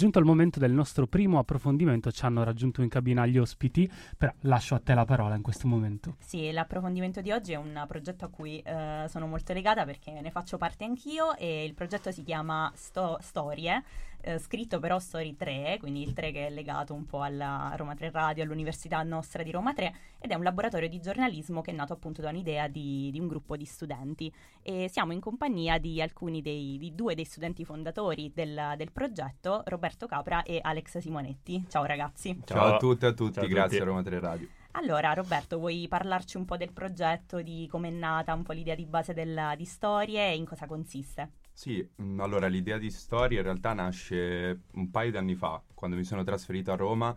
giunto 0.00 0.18
il 0.18 0.24
momento 0.24 0.58
del 0.58 0.72
nostro 0.72 1.06
primo 1.06 1.38
approfondimento, 1.38 2.10
ci 2.10 2.24
hanno 2.24 2.42
raggiunto 2.42 2.80
in 2.80 2.88
cabina 2.88 3.26
gli 3.26 3.36
ospiti, 3.36 3.86
però 4.16 4.32
lascio 4.44 4.74
a 4.74 4.78
te 4.78 4.94
la 4.94 5.04
parola 5.04 5.34
in 5.34 5.42
questo 5.42 5.68
momento. 5.68 6.16
Sì, 6.20 6.50
l'approfondimento 6.52 7.20
di 7.20 7.30
oggi 7.30 7.52
è 7.52 7.56
un 7.56 7.84
progetto 7.86 8.24
a 8.24 8.28
cui 8.28 8.60
eh, 8.60 9.04
sono 9.08 9.26
molto 9.26 9.52
legata 9.52 9.84
perché 9.84 10.22
ne 10.22 10.30
faccio 10.30 10.56
parte 10.56 10.84
anch'io 10.84 11.36
e 11.36 11.66
il 11.66 11.74
progetto 11.74 12.10
si 12.12 12.22
chiama 12.22 12.72
Sto- 12.74 13.18
Storie 13.20 13.84
eh, 14.22 14.38
scritto 14.38 14.78
però 14.78 14.98
Story 14.98 15.36
3, 15.36 15.76
quindi 15.80 16.02
il 16.02 16.12
3 16.12 16.32
che 16.32 16.46
è 16.46 16.50
legato 16.50 16.94
un 16.94 17.06
po' 17.06 17.22
alla 17.22 17.72
Roma 17.76 17.94
3 17.94 18.10
Radio, 18.10 18.44
all'Università 18.44 19.02
nostra 19.02 19.42
di 19.42 19.50
Roma 19.50 19.72
3, 19.72 19.94
ed 20.18 20.30
è 20.30 20.34
un 20.34 20.42
laboratorio 20.42 20.88
di 20.88 21.00
giornalismo 21.00 21.60
che 21.60 21.70
è 21.70 21.74
nato 21.74 21.92
appunto 21.92 22.20
da 22.20 22.28
un'idea 22.30 22.68
di, 22.68 23.10
di 23.10 23.18
un 23.18 23.28
gruppo 23.28 23.56
di 23.56 23.64
studenti. 23.64 24.32
E 24.62 24.88
siamo 24.88 25.12
in 25.12 25.20
compagnia 25.20 25.78
di 25.78 26.00
alcuni 26.00 26.42
dei 26.42 26.76
di 26.78 26.94
due 26.94 27.14
dei 27.14 27.24
studenti 27.24 27.64
fondatori 27.64 28.32
del, 28.34 28.74
del, 28.76 28.92
progetto, 28.92 29.62
Roberto 29.66 30.06
Capra 30.06 30.42
e 30.42 30.58
Alex 30.62 30.98
Simonetti. 30.98 31.64
Ciao 31.68 31.84
ragazzi. 31.84 32.38
Ciao, 32.44 32.58
Ciao 32.58 32.74
a 32.74 32.78
tutti 32.78 33.04
e 33.04 33.08
a 33.08 33.12
tutti, 33.12 33.40
Ciao 33.40 33.46
grazie 33.46 33.62
a, 33.62 33.68
tutti. 33.68 33.82
a 33.82 33.84
Roma 33.84 34.02
3 34.02 34.18
Radio. 34.20 34.48
Allora, 34.72 35.12
Roberto, 35.14 35.58
vuoi 35.58 35.86
parlarci 35.88 36.36
un 36.36 36.44
po' 36.44 36.56
del 36.56 36.72
progetto, 36.72 37.42
di 37.42 37.66
come 37.68 37.88
è 37.88 37.90
nata, 37.90 38.34
un 38.34 38.44
po' 38.44 38.52
l'idea 38.52 38.76
di 38.76 38.86
base 38.86 39.12
della, 39.12 39.54
di 39.56 39.64
storie 39.64 40.28
e 40.28 40.36
in 40.36 40.44
cosa 40.44 40.66
consiste? 40.66 41.32
Sì, 41.60 41.86
mm, 42.00 42.20
allora 42.20 42.46
l'idea 42.46 42.78
di 42.78 42.90
storia 42.90 43.36
in 43.36 43.44
realtà 43.44 43.74
nasce 43.74 44.62
un 44.72 44.90
paio 44.90 45.10
di 45.10 45.18
anni 45.18 45.34
fa, 45.34 45.62
quando 45.74 45.94
mi 45.94 46.04
sono 46.04 46.24
trasferito 46.24 46.72
a 46.72 46.74
Roma. 46.74 47.14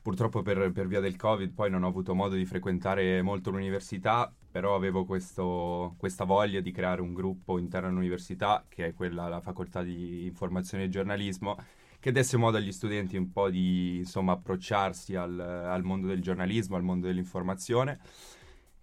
Purtroppo 0.00 0.40
per, 0.42 0.70
per 0.70 0.86
via 0.86 1.00
del 1.00 1.16
Covid 1.16 1.52
poi 1.52 1.68
non 1.68 1.82
ho 1.82 1.88
avuto 1.88 2.14
modo 2.14 2.36
di 2.36 2.44
frequentare 2.44 3.22
molto 3.22 3.50
l'università, 3.50 4.32
però 4.52 4.76
avevo 4.76 5.04
questo, 5.04 5.96
questa 5.98 6.22
voglia 6.22 6.60
di 6.60 6.70
creare 6.70 7.00
un 7.00 7.12
gruppo 7.12 7.58
interno 7.58 7.88
all'università, 7.88 8.64
che 8.68 8.86
è 8.86 8.94
quella, 8.94 9.26
la 9.26 9.40
facoltà 9.40 9.82
di 9.82 10.26
informazione 10.26 10.84
e 10.84 10.88
giornalismo, 10.88 11.56
che 11.98 12.12
desse 12.12 12.36
modo 12.36 12.58
agli 12.58 12.70
studenti 12.70 13.16
un 13.16 13.32
po' 13.32 13.50
di 13.50 13.96
insomma, 13.96 14.34
approcciarsi 14.34 15.16
al, 15.16 15.40
al 15.40 15.82
mondo 15.82 16.06
del 16.06 16.22
giornalismo, 16.22 16.76
al 16.76 16.84
mondo 16.84 17.08
dell'informazione 17.08 17.98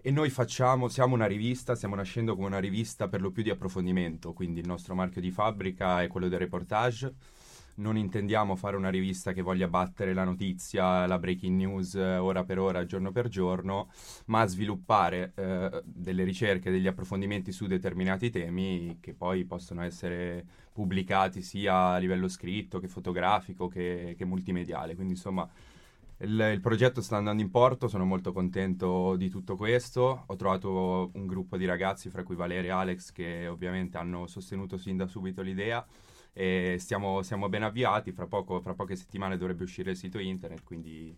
e 0.02 0.12
noi 0.12 0.30
facciamo, 0.30 0.88
siamo 0.88 1.16
una 1.16 1.26
rivista, 1.26 1.76
stiamo 1.76 1.96
nascendo 1.96 2.36
come 2.36 2.48
una 2.48 2.60
rivista 2.60 3.10
per 3.10 3.22
lo 3.22 3.32
più 3.32 3.44
di 3.44 3.50
approfondimento, 3.50 4.32
quindi 4.32 4.62
il 4.62 4.68
nostro 4.68 4.96
marchio 4.96 5.20
di 5.20 5.30
fabbrica 5.30 6.02
è 6.02 6.08
quello 6.08 6.30
del 6.30 6.40
reportage. 6.40 7.14
Non 7.76 7.98
intendiamo 7.98 8.56
fare 8.56 8.76
una 8.76 8.90
rivista 8.90 9.32
che 9.32 9.42
voglia 9.42 9.68
battere 9.70 10.14
la 10.14 10.26
notizia, 10.26 11.06
la 11.06 11.18
breaking 11.18 11.56
news 11.56 11.96
eh, 11.96 12.18
ora 12.18 12.44
per 12.44 12.60
ora, 12.60 12.86
giorno 12.86 13.12
per 13.12 13.30
giorno, 13.30 13.90
ma 14.26 14.46
sviluppare 14.46 15.32
eh, 15.36 15.82
delle 15.86 16.24
ricerche, 16.24 16.72
degli 16.72 16.88
approfondimenti 16.88 17.54
su 17.54 17.68
determinati 17.68 18.30
temi 18.30 18.98
che 19.00 19.14
poi 19.14 19.46
possono 19.46 19.82
essere 19.82 20.46
pubblicati 20.74 21.42
sia 21.42 21.92
a 21.92 21.98
livello 21.98 22.28
scritto 22.28 22.80
che 22.80 22.88
fotografico 22.88 23.68
che, 23.68 24.14
che 24.18 24.26
multimediale. 24.26 24.96
Quindi 24.96 25.14
insomma 25.14 25.50
il, 26.20 26.50
il, 26.54 26.60
progetto 26.60 27.02
sta 27.02 27.18
andando 27.18 27.42
in 27.42 27.50
porto, 27.50 27.88
sono 27.88 28.06
molto 28.06 28.32
contento 28.34 29.16
di 29.16 29.30
tutto 29.30 29.56
questo. 29.56 30.24
Ho 30.28 30.36
trovato 30.36 31.12
un 31.14 31.26
gruppo 31.28 31.58
di 31.58 31.66
ragazzi, 31.66 32.10
fra 32.10 32.24
cui 32.24 32.36
Valeria 32.36 32.72
e 32.72 32.74
Alex, 32.74 33.12
che 33.12 33.48
ovviamente 33.48 33.98
hanno 33.98 34.28
sostenuto 34.28 34.78
sin 34.78 34.98
da 34.98 35.08
subito 35.08 35.42
l'idea 35.42 35.86
e 36.34 36.76
stiamo, 36.80 37.22
siamo 37.22 37.50
ben 37.50 37.64
avviati. 37.64 38.12
Fra, 38.12 38.28
poco, 38.28 38.60
fra 38.62 38.74
poche 38.74 38.96
settimane 38.96 39.38
dovrebbe 39.38 39.64
uscire 39.64 39.92
il 39.92 39.98
sito 39.98 40.20
internet, 40.20 40.64
quindi 40.64 41.16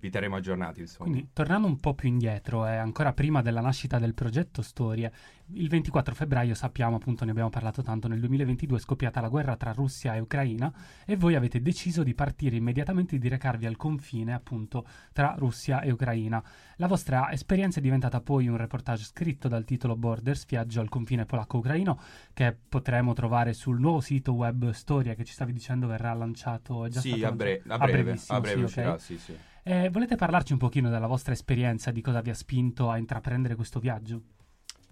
vi 0.00 0.10
terremo 0.10 0.36
aggiornati. 0.36 0.80
Insomma. 0.80 1.10
Quindi, 1.10 1.28
tornando 1.32 1.66
un 1.66 1.78
po' 1.78 1.94
più 1.94 2.08
indietro, 2.08 2.66
eh, 2.66 2.76
ancora 2.76 3.12
prima 3.12 3.42
della 3.42 3.60
nascita 3.60 3.98
del 3.98 4.14
progetto 4.14 4.62
Storie, 4.62 5.12
il 5.52 5.68
24 5.68 6.14
febbraio 6.14 6.54
sappiamo, 6.54 6.96
appunto, 6.96 7.24
ne 7.24 7.32
abbiamo 7.32 7.50
parlato 7.50 7.82
tanto, 7.82 8.08
nel 8.08 8.20
2022 8.20 8.78
è 8.78 8.80
scoppiata 8.80 9.20
la 9.20 9.28
guerra 9.28 9.56
tra 9.56 9.72
Russia 9.72 10.14
e 10.14 10.20
Ucraina 10.20 10.72
e 11.04 11.16
voi 11.16 11.34
avete 11.34 11.60
deciso 11.60 12.02
di 12.02 12.14
partire 12.14 12.56
immediatamente 12.56 13.16
e 13.16 13.18
di 13.18 13.28
recarvi 13.28 13.66
al 13.66 13.76
confine, 13.76 14.32
appunto, 14.32 14.86
tra 15.12 15.34
Russia 15.36 15.80
e 15.82 15.90
Ucraina. 15.90 16.42
La 16.76 16.86
vostra 16.86 17.30
esperienza 17.30 17.78
è 17.78 17.82
diventata 17.82 18.20
poi 18.20 18.48
un 18.48 18.56
reportage 18.56 19.04
scritto 19.04 19.48
dal 19.48 19.64
titolo 19.64 19.96
Borders, 19.96 20.46
viaggio 20.46 20.80
al 20.80 20.88
confine 20.88 21.26
polacco-ucraino, 21.26 22.00
che 22.32 22.56
potremo 22.68 23.12
trovare 23.12 23.52
sul 23.52 23.78
nuovo 23.78 24.00
sito 24.00 24.32
web 24.32 24.70
Storia 24.70 25.14
che 25.14 25.24
ci 25.24 25.32
stavi 25.32 25.52
dicendo 25.52 25.86
verrà 25.86 26.14
lanciato. 26.14 26.86
È 26.86 26.88
già 26.88 27.00
sì, 27.00 27.22
a, 27.22 27.32
bre- 27.32 27.62
a, 27.66 27.76
breve, 27.76 28.18
a 28.28 28.40
breve 28.40 28.68
sì, 28.68 28.80
okay. 28.80 28.98
sì, 28.98 29.18
sì. 29.18 29.36
Eh, 29.70 29.88
volete 29.88 30.16
parlarci 30.16 30.50
un 30.50 30.58
pochino 30.58 30.90
della 30.90 31.06
vostra 31.06 31.32
esperienza, 31.32 31.92
di 31.92 32.00
cosa 32.00 32.20
vi 32.20 32.30
ha 32.30 32.34
spinto 32.34 32.90
a 32.90 32.98
intraprendere 32.98 33.54
questo 33.54 33.78
viaggio? 33.78 34.20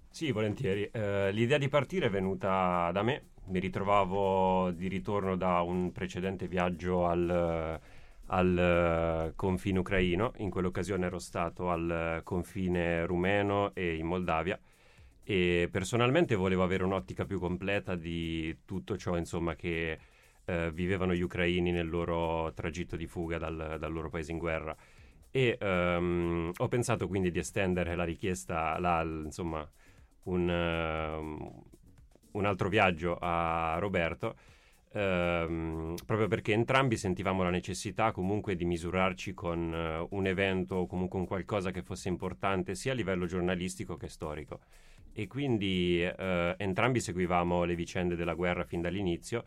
Sì, 0.09 0.31
volentieri. 0.31 0.89
Eh, 0.93 1.33
l'idea 1.33 1.59
di 1.59 1.69
partire 1.69 2.07
è 2.07 2.11
venuta 2.11 2.89
da 2.93 3.03
me. 3.03 3.31
Mi 3.47 3.59
ritrovavo 3.59 4.71
di 4.71 4.87
ritorno 4.87 5.35
da 5.35 5.63
un 5.63 5.91
precedente 5.91 6.47
viaggio 6.47 7.09
al, 7.09 7.81
al 8.27 9.33
confine 9.35 9.81
ucraino. 9.81 10.35
In 10.37 10.49
quell'occasione 10.49 11.07
ero 11.07 11.19
stato 11.19 11.71
al 11.71 12.21
confine 12.23 13.05
rumeno 13.05 13.75
e 13.75 13.97
in 13.97 14.07
Moldavia 14.07 14.57
e 15.25 15.69
personalmente 15.73 16.37
volevo 16.37 16.63
avere 16.63 16.85
un'ottica 16.85 17.25
più 17.25 17.41
completa 17.41 17.97
di 17.97 18.59
tutto 18.65 18.97
ciò 18.97 19.17
insomma, 19.17 19.57
che 19.57 19.99
eh, 20.49 20.71
vivevano 20.73 21.15
gli 21.15 21.21
ucraini 21.21 21.71
nel 21.71 21.91
loro 21.91 22.53
tragitto 22.55 22.97
di 22.97 23.07
fuga 23.07 23.37
dal, 23.37 23.77
dal 23.79 23.93
loro 23.93 24.09
paese 24.09 24.33
in 24.33 24.39
guerra. 24.39 24.75
E 25.31 25.59
um, 25.61 26.51
ho 26.57 26.69
pensato 26.69 27.07
quindi 27.07 27.31
di 27.31 27.39
estendere 27.39 27.95
la 27.95 28.05
richiesta, 28.05 28.79
la, 28.79 29.03
insomma, 29.03 29.69
un, 30.23 30.49
uh, 30.49 31.65
un, 32.31 32.45
altro 32.47 32.71
viaggio 32.71 33.19
a 33.21 33.77
Roberto, 33.79 34.37
um, 34.93 35.95
proprio 36.07 36.29
perché 36.29 36.55
entrambi 36.55 36.97
sentivamo 36.97 37.43
la 37.43 37.51
necessità 37.51 38.11
comunque 38.11 38.57
di 38.57 38.65
misurarci 38.65 39.35
con 39.35 39.71
uh, 39.71 40.17
un 40.17 40.27
evento 40.27 40.77
o 40.77 40.87
comunque 40.87 41.19
un 41.19 41.27
qualcosa 41.27 41.71
che 41.73 41.83
fosse 41.83 42.09
importante 42.09 42.75
sia 42.75 42.93
a 42.93 42.95
livello 42.95 43.27
giornalistico 43.27 43.99
che 43.99 44.09
storico. 44.09 44.61
E 45.13 45.27
quindi 45.27 46.03
uh, 46.11 46.55
entrambi 46.57 47.01
seguivamo 47.01 47.65
le 47.65 47.75
vicende 47.75 48.17
della 48.17 48.35
guerra 48.35 48.65
fin 48.65 48.81
dall'inizio 48.81 49.45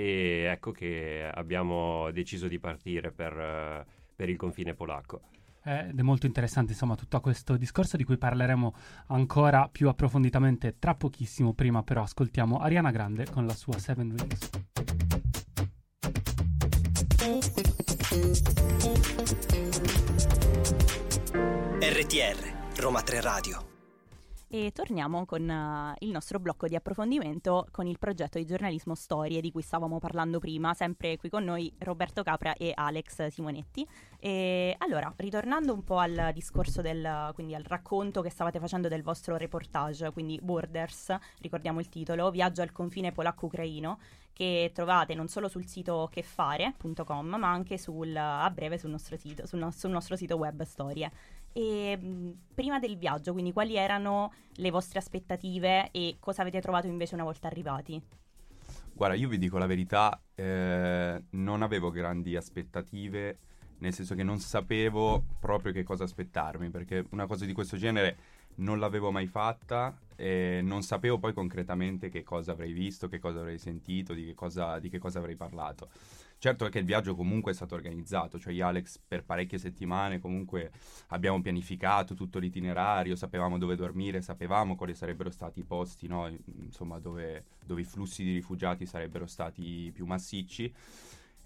e 0.00 0.46
ecco 0.48 0.70
che 0.70 1.28
abbiamo 1.28 2.08
deciso 2.12 2.46
di 2.46 2.60
partire 2.60 3.10
per, 3.10 3.84
per 4.14 4.28
il 4.28 4.36
confine 4.36 4.72
polacco. 4.72 5.22
Ed 5.64 5.98
è 5.98 6.02
molto 6.02 6.26
interessante 6.26 6.70
insomma 6.70 6.94
tutto 6.94 7.18
questo 7.20 7.56
discorso 7.56 7.96
di 7.96 8.04
cui 8.04 8.16
parleremo 8.16 8.74
ancora 9.08 9.68
più 9.68 9.88
approfonditamente 9.88 10.76
tra 10.78 10.94
pochissimo, 10.94 11.52
prima 11.52 11.82
però 11.82 12.02
ascoltiamo 12.02 12.58
Ariana 12.58 12.92
Grande 12.92 13.26
con 13.28 13.44
la 13.44 13.54
sua 13.54 13.76
Seven 13.80 14.14
Rings. 14.16 14.50
RTR 21.80 22.80
Roma 22.80 23.02
3 23.02 23.20
Radio 23.20 23.67
e 24.50 24.72
torniamo 24.72 25.26
con 25.26 25.42
uh, 25.42 25.94
il 25.98 26.10
nostro 26.10 26.40
blocco 26.40 26.66
di 26.66 26.74
approfondimento 26.74 27.66
con 27.70 27.86
il 27.86 27.98
progetto 27.98 28.38
di 28.38 28.46
giornalismo 28.46 28.94
Storie 28.94 29.42
di 29.42 29.52
cui 29.52 29.62
stavamo 29.62 29.98
parlando 29.98 30.38
prima, 30.38 30.72
sempre 30.72 31.18
qui 31.18 31.28
con 31.28 31.44
noi 31.44 31.72
Roberto 31.78 32.22
Capra 32.22 32.54
e 32.54 32.72
Alex 32.74 33.26
Simonetti. 33.26 33.86
E 34.18 34.74
allora, 34.78 35.12
ritornando 35.16 35.72
un 35.74 35.84
po' 35.84 35.98
al 35.98 36.30
discorso 36.32 36.80
del, 36.80 37.30
quindi 37.34 37.54
al 37.54 37.64
racconto 37.64 38.22
che 38.22 38.30
stavate 38.30 38.58
facendo 38.58 38.88
del 38.88 39.02
vostro 39.02 39.36
reportage, 39.36 40.10
quindi 40.12 40.40
Borders, 40.42 41.14
ricordiamo 41.40 41.80
il 41.80 41.88
titolo, 41.88 42.30
Viaggio 42.30 42.62
al 42.62 42.72
confine 42.72 43.12
polacco-ucraino, 43.12 43.98
che 44.32 44.70
trovate 44.72 45.14
non 45.14 45.26
solo 45.26 45.48
sul 45.48 45.66
sito 45.66 46.08
chefare.com 46.12 47.26
ma 47.26 47.50
anche 47.50 47.76
sul, 47.76 48.14
a 48.16 48.48
breve 48.50 48.78
sul 48.78 48.90
nostro 48.90 49.16
sito, 49.16 49.46
sul, 49.46 49.58
no- 49.58 49.72
sul 49.72 49.90
nostro 49.90 50.14
sito 50.14 50.36
web 50.36 50.62
Storie. 50.62 51.10
E 51.58 51.98
prima 52.54 52.78
del 52.78 52.96
viaggio, 52.96 53.32
quindi 53.32 53.52
quali 53.52 53.74
erano 53.74 54.32
le 54.58 54.70
vostre 54.70 55.00
aspettative 55.00 55.90
e 55.90 56.18
cosa 56.20 56.42
avete 56.42 56.60
trovato 56.60 56.86
invece 56.86 57.16
una 57.16 57.24
volta 57.24 57.48
arrivati? 57.48 58.00
Guarda, 58.92 59.16
io 59.16 59.28
vi 59.28 59.38
dico 59.38 59.58
la 59.58 59.66
verità, 59.66 60.22
eh, 60.36 61.20
non 61.30 61.62
avevo 61.62 61.90
grandi 61.90 62.36
aspettative, 62.36 63.38
nel 63.78 63.92
senso 63.92 64.14
che 64.14 64.22
non 64.22 64.38
sapevo 64.38 65.24
proprio 65.40 65.72
che 65.72 65.82
cosa 65.82 66.04
aspettarmi, 66.04 66.70
perché 66.70 67.04
una 67.10 67.26
cosa 67.26 67.44
di 67.44 67.52
questo 67.52 67.76
genere 67.76 68.16
non 68.58 68.78
l'avevo 68.78 69.10
mai 69.10 69.26
fatta 69.26 69.98
e 70.14 70.60
non 70.62 70.82
sapevo 70.82 71.18
poi 71.18 71.32
concretamente 71.32 72.08
che 72.08 72.22
cosa 72.22 72.52
avrei 72.52 72.72
visto, 72.72 73.08
che 73.08 73.18
cosa 73.18 73.40
avrei 73.40 73.58
sentito, 73.58 74.12
di 74.12 74.26
che 74.26 74.34
cosa, 74.34 74.78
di 74.78 74.88
che 74.88 74.98
cosa 74.98 75.18
avrei 75.18 75.34
parlato. 75.34 75.88
Certo 76.40 76.66
è 76.66 76.70
che 76.70 76.78
il 76.78 76.84
viaggio 76.84 77.16
comunque 77.16 77.50
è 77.50 77.54
stato 77.54 77.74
organizzato, 77.74 78.38
cioè 78.38 78.52
io 78.52 78.64
e 78.64 78.68
Alex 78.68 79.00
per 79.06 79.24
parecchie 79.24 79.58
settimane 79.58 80.20
comunque 80.20 80.70
abbiamo 81.08 81.40
pianificato 81.40 82.14
tutto 82.14 82.38
l'itinerario, 82.38 83.16
sapevamo 83.16 83.58
dove 83.58 83.74
dormire, 83.74 84.22
sapevamo 84.22 84.76
quali 84.76 84.94
sarebbero 84.94 85.30
stati 85.32 85.60
i 85.60 85.64
posti, 85.64 86.06
no? 86.06 86.32
insomma 86.60 87.00
dove, 87.00 87.44
dove 87.64 87.80
i 87.80 87.84
flussi 87.84 88.22
di 88.22 88.32
rifugiati 88.32 88.86
sarebbero 88.86 89.26
stati 89.26 89.90
più 89.92 90.06
massicci. 90.06 90.72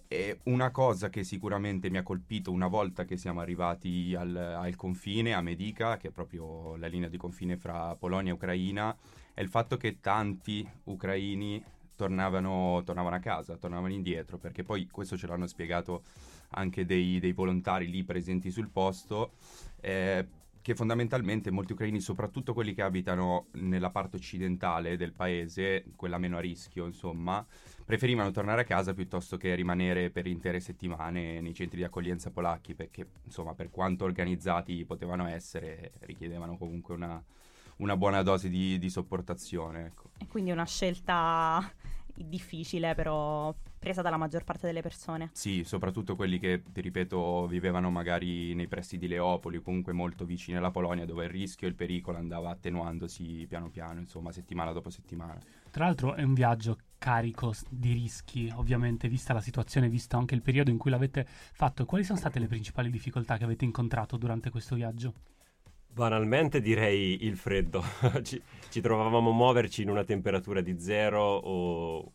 E 0.09 0.41
una 0.43 0.71
cosa 0.71 1.09
che 1.09 1.25
sicuramente 1.25 1.89
mi 1.89 1.97
ha 1.97 2.03
colpito 2.03 2.53
una 2.53 2.67
volta 2.67 3.07
che 3.07 3.17
siamo 3.17 3.41
arrivati 3.41 4.15
al, 4.15 4.37
al, 4.37 4.77
confine, 4.77 5.33
a 5.33 5.41
Medica, 5.41 5.97
che 5.97 6.09
è 6.09 6.11
proprio 6.11 6.77
la 6.77 6.87
linea 6.87 7.09
di 7.09 7.17
confine 7.17 7.57
fra 7.57 7.97
Polonia 7.97 8.33
e 8.33 8.35
Ucraina, 8.35 8.95
è 9.33 9.41
il 9.41 9.49
fatto 9.49 9.79
che 9.79 10.01
tanti 10.01 10.69
ucraini 10.85 11.65
tornavano, 11.97 12.83
tornavano 12.85 13.17
a 13.17 13.21
casa, 13.21 13.57
tornavano 13.57 13.93
indietro, 13.93 14.39
perché 14.39 14.63
poi 14.63 14.89
questo 14.91 15.17
ce 15.17 15.27
l'hanno 15.27 15.47
spiegato 15.47 16.03
anche 16.51 16.85
dei, 16.85 17.19
dei 17.21 17.33
volontari 17.33 17.89
lì 17.91 18.05
presenti 18.05 18.51
sul 18.51 18.69
posto. 18.69 19.33
Eh, 19.81 20.27
che 20.63 20.77
fondamentalmente 20.77 21.51
molti 21.51 21.73
ucraini, 21.73 22.01
soprattutto 22.01 22.55
quelli 22.55 22.73
che 22.73 22.83
abitano 22.83 23.49
nella 23.55 23.91
parte 23.91 24.17
occidentale 24.17 24.97
del 24.97 25.13
paese, 25.13 25.85
quella 25.97 26.19
meno 26.19 26.37
a 26.37 26.41
rischio, 26.41 26.87
insomma, 26.87 27.45
preferivano 27.85 28.31
tornare 28.31 28.61
a 28.61 28.65
casa 28.65 28.95
piuttosto 28.95 29.37
che 29.37 29.57
rimanere 29.57 30.11
per 30.11 30.29
intere 30.29 30.61
settimane 30.61 31.41
nei 31.41 31.53
centri 31.53 31.79
di 31.79 31.85
accoglienza 31.85 32.31
polacchi, 32.31 32.75
perché, 32.75 33.09
insomma, 33.25 33.55
per 33.55 33.71
quanto 33.71 34.05
organizzati 34.05 34.85
potevano 34.85 35.27
essere, 35.27 35.95
richiedevano 36.03 36.57
comunque 36.57 36.95
una, 36.95 37.23
una 37.83 37.97
buona 37.97 38.23
dose 38.23 38.49
di, 38.49 38.79
di 38.79 38.89
sopportazione. 38.89 39.87
Ecco. 39.87 40.11
E 40.19 40.27
quindi 40.27 40.51
una 40.51 40.65
scelta 40.65 41.71
difficile, 42.15 42.95
però 42.95 43.55
presa 43.79 44.01
dalla 44.01 44.17
maggior 44.17 44.45
parte 44.45 44.67
delle 44.67 44.81
persone. 44.81 45.31
Sì, 45.33 45.65
soprattutto 45.65 46.15
quelli 46.15 46.39
che, 46.39 46.63
ti 46.63 46.81
ripeto, 46.81 47.49
vivevano 47.49 47.91
magari 47.91 48.55
nei 48.55 48.69
pressi 48.69 48.97
di 48.97 49.09
Leopoli, 49.09 49.61
comunque 49.61 49.93
molto 49.93 50.25
vicini 50.25 50.57
alla 50.57 50.71
Polonia, 50.71 51.05
dove 51.05 51.25
il 51.25 51.31
rischio 51.31 51.67
e 51.67 51.71
il 51.71 51.77
pericolo 51.77 52.19
andava 52.19 52.51
attenuandosi 52.51 53.45
piano 53.49 53.71
piano, 53.71 53.99
insomma, 53.99 54.31
settimana 54.31 54.71
dopo 54.71 54.89
settimana. 54.89 55.37
Tra 55.71 55.87
l'altro 55.87 56.15
è 56.15 56.23
un 56.23 56.35
viaggio 56.35 56.79
carico 56.99 57.53
di 57.69 57.93
rischi, 57.93 58.53
ovviamente, 58.55 59.09
vista 59.09 59.33
la 59.33 59.41
situazione, 59.41 59.89
visto 59.89 60.17
anche 60.17 60.37
il 60.37 60.43
periodo 60.43 60.71
in 60.71 60.79
cui 60.79 60.93
l'avete 60.93 61.27
fatto. 61.27 61.85
Quali 61.85 62.05
sono 62.05 62.19
state 62.19 62.39
le 62.39 62.47
principali 62.47 62.89
difficoltà 62.89 63.37
che 63.37 63.45
avete 63.45 63.65
incontrato 63.65 64.17
durante 64.17 64.51
questo 64.51 64.77
viaggio? 64.77 65.15
Banalmente 65.95 66.63
direi 66.63 67.27
il 67.27 67.37
freddo. 67.37 67.85
ci, 68.23 68.41
ci, 68.71 68.81
trovavamo 68.81 69.29
a 69.29 69.33
muoverci 69.33 69.83
in 69.83 69.91
una 69.91 70.05
temperatura 70.05 70.63
di 70.63 70.81
zero 70.81 71.23
o 71.23 72.11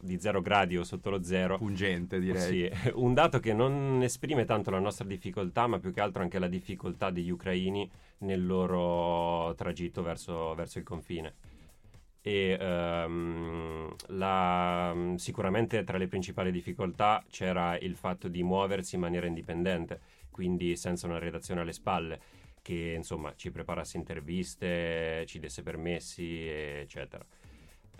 di 0.00 0.18
zero 0.18 0.40
gradi 0.40 0.78
o 0.78 0.84
sotto 0.84 1.10
lo 1.10 1.22
zero. 1.22 1.58
Pungente 1.58 2.18
direi. 2.18 2.70
Sì, 2.72 2.90
un 2.96 3.12
dato 3.12 3.38
che 3.38 3.52
non 3.52 4.00
esprime 4.02 4.46
tanto 4.46 4.70
la 4.70 4.78
nostra 4.78 5.04
difficoltà, 5.04 5.66
ma 5.66 5.78
più 5.78 5.92
che 5.92 6.00
altro 6.00 6.22
anche 6.22 6.38
la 6.38 6.48
difficoltà 6.48 7.10
degli 7.10 7.28
ucraini 7.28 7.90
nel 8.18 8.46
loro 8.46 9.54
tragitto 9.54 10.02
verso, 10.02 10.54
verso 10.54 10.78
il 10.78 10.84
confine. 10.84 11.34
E 12.22 12.56
um, 12.58 13.94
la, 14.08 14.94
sicuramente 15.16 15.84
tra 15.84 15.98
le 15.98 16.06
principali 16.06 16.50
difficoltà 16.50 17.22
c'era 17.30 17.78
il 17.78 17.96
fatto 17.96 18.28
di 18.28 18.42
muoversi 18.42 18.94
in 18.94 19.02
maniera 19.02 19.26
indipendente, 19.26 20.00
quindi 20.30 20.76
senza 20.76 21.06
una 21.06 21.18
redazione 21.18 21.60
alle 21.60 21.72
spalle 21.72 22.20
che 22.62 22.94
insomma 22.96 23.34
ci 23.34 23.50
preparasse 23.50 23.96
interviste, 23.96 25.24
ci 25.26 25.38
desse 25.38 25.62
permessi, 25.62 26.46
eccetera. 26.46 27.24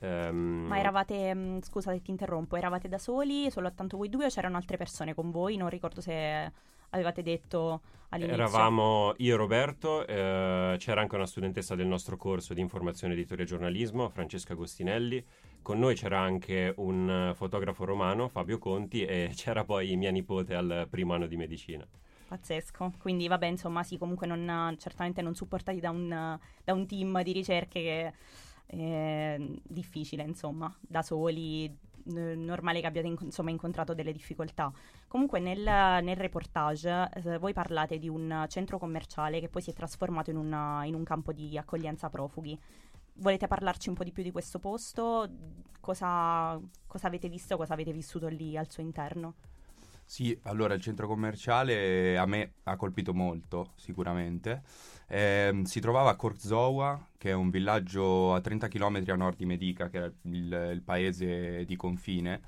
Um, 0.02 0.64
Ma 0.66 0.78
eravate, 0.78 1.34
mm, 1.34 1.58
scusa 1.60 1.92
se 1.92 2.00
ti 2.00 2.10
interrompo, 2.10 2.56
eravate 2.56 2.88
da 2.88 2.96
soli, 2.96 3.50
soltanto 3.50 3.98
voi 3.98 4.08
due 4.08 4.26
o 4.26 4.28
c'erano 4.28 4.56
altre 4.56 4.78
persone 4.78 5.14
con 5.14 5.30
voi? 5.30 5.56
Non 5.56 5.68
ricordo 5.68 6.00
se 6.00 6.50
avevate 6.90 7.22
detto 7.22 7.82
all'inizio. 8.08 8.42
Eravamo 8.42 9.14
io 9.18 9.34
e 9.34 9.36
Roberto, 9.36 10.06
eh, 10.06 10.76
c'era 10.78 11.02
anche 11.02 11.16
una 11.16 11.26
studentessa 11.26 11.74
del 11.74 11.86
nostro 11.86 12.16
corso 12.16 12.54
di 12.54 12.60
informazione, 12.60 13.12
editoria 13.12 13.44
e 13.44 13.46
giornalismo, 13.46 14.08
Francesca 14.08 14.54
Agostinelli. 14.54 15.22
Con 15.60 15.78
noi 15.78 15.94
c'era 15.94 16.18
anche 16.18 16.72
un 16.78 17.32
fotografo 17.34 17.84
romano, 17.84 18.28
Fabio 18.28 18.58
Conti, 18.58 19.04
e 19.04 19.30
c'era 19.36 19.64
poi 19.64 19.94
mia 19.96 20.10
nipote 20.10 20.54
al 20.54 20.86
primo 20.88 21.12
anno 21.12 21.26
di 21.26 21.36
medicina. 21.36 21.86
Pazzesco, 22.30 22.92
quindi 23.00 23.26
vabbè 23.26 23.46
insomma 23.46 23.82
sì 23.82 23.98
comunque 23.98 24.24
non, 24.24 24.76
certamente 24.78 25.20
non 25.20 25.34
supportati 25.34 25.80
da 25.80 25.90
un, 25.90 26.38
da 26.62 26.72
un 26.72 26.86
team 26.86 27.20
di 27.24 27.32
ricerche 27.32 27.82
che 27.82 28.12
è 28.66 29.36
difficile 29.64 30.22
insomma, 30.22 30.72
da 30.80 31.02
soli, 31.02 31.76
normale 32.04 32.80
che 32.80 32.86
abbiate 32.86 33.08
in, 33.08 33.16
insomma, 33.20 33.50
incontrato 33.50 33.94
delle 33.94 34.12
difficoltà. 34.12 34.72
Comunque 35.08 35.40
nel, 35.40 35.58
nel 35.58 36.16
reportage 36.16 37.08
eh, 37.14 37.38
voi 37.38 37.52
parlate 37.52 37.98
di 37.98 38.08
un 38.08 38.44
centro 38.48 38.78
commerciale 38.78 39.40
che 39.40 39.48
poi 39.48 39.62
si 39.62 39.70
è 39.70 39.72
trasformato 39.72 40.30
in, 40.30 40.36
una, 40.36 40.84
in 40.84 40.94
un 40.94 41.02
campo 41.02 41.32
di 41.32 41.58
accoglienza 41.58 42.08
profughi. 42.08 42.56
Volete 43.14 43.48
parlarci 43.48 43.88
un 43.88 43.96
po' 43.96 44.04
di 44.04 44.12
più 44.12 44.22
di 44.22 44.30
questo 44.30 44.60
posto? 44.60 45.28
Cosa, 45.80 46.60
cosa 46.86 47.06
avete 47.08 47.28
visto, 47.28 47.56
cosa 47.56 47.72
avete 47.72 47.92
vissuto 47.92 48.28
lì 48.28 48.56
al 48.56 48.70
suo 48.70 48.84
interno? 48.84 49.34
Sì, 50.10 50.36
allora 50.42 50.74
il 50.74 50.80
centro 50.80 51.06
commerciale 51.06 52.18
a 52.18 52.26
me 52.26 52.54
ha 52.64 52.74
colpito 52.74 53.14
molto, 53.14 53.74
sicuramente. 53.76 54.62
Eh, 55.06 55.62
si 55.66 55.78
trovava 55.78 56.10
a 56.10 56.16
Korzowa, 56.16 57.10
che 57.16 57.30
è 57.30 57.32
un 57.32 57.48
villaggio 57.48 58.34
a 58.34 58.40
30 58.40 58.66
km 58.66 59.04
a 59.06 59.14
nord 59.14 59.36
di 59.36 59.46
Medica, 59.46 59.88
che 59.88 60.04
è 60.04 60.12
il, 60.22 60.70
il 60.72 60.82
paese 60.82 61.64
di 61.64 61.76
confine. 61.76 62.40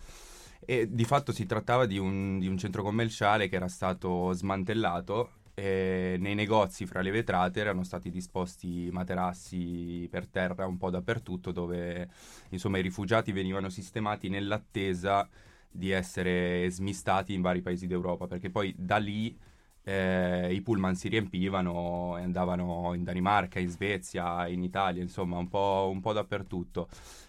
E 0.59 0.89
di 0.91 1.05
fatto 1.05 1.31
si 1.31 1.47
trattava 1.47 1.87
di 1.87 1.99
un, 1.99 2.41
di 2.41 2.49
un 2.49 2.59
centro 2.59 2.83
commerciale 2.83 3.49
che 3.49 3.55
era 3.55 3.69
stato 3.69 4.33
smantellato 4.33 5.31
e 5.55 6.17
nei 6.19 6.35
negozi 6.35 6.85
fra 6.85 7.01
le 7.01 7.13
vetrate 7.13 7.61
erano 7.61 7.85
stati 7.85 8.11
disposti 8.11 8.89
materassi 8.91 10.09
per 10.11 10.27
terra 10.27 10.67
un 10.67 10.79
po' 10.79 10.91
dappertutto 10.91 11.53
dove 11.53 12.09
insomma 12.49 12.79
i 12.79 12.83
rifugiati 12.83 13.33
venivano 13.33 13.69
sistemati 13.69 14.31
nell'attesa 14.31 15.29
di 15.73 15.91
essere 15.91 16.71
smistati 16.71 17.35
in 17.35 17.41
vari 17.41 17.63
paesi 17.63 17.87
d'Europa, 17.87 18.27
perché 18.27 18.51
poi 18.51 18.75
da 18.77 18.99
lì 18.99 19.37
eh, 19.85 20.53
i 20.53 20.61
pullman 20.61 20.95
si 20.95 21.09
riempivano 21.09 22.17
e 22.19 22.23
andavano 22.23 22.93
in 22.95 23.03
Danimarca, 23.03 23.59
in 23.59 23.69
Svezia, 23.69 24.47
in 24.47 24.63
Italia, 24.63 25.03
insomma 25.03 25.39
un 25.39 25.49
po', 25.49 25.89
un 25.93 26.01
po 26.01 26.13
dappertutto. 26.13 26.89